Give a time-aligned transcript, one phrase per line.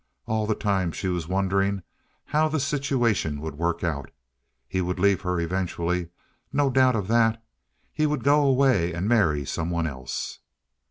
[0.25, 1.83] All the time she was wondering
[2.25, 4.09] how the situation would work out.
[4.67, 7.43] He would leave her eventually—no doubt of that.
[7.93, 10.39] He would go away and marry some one else.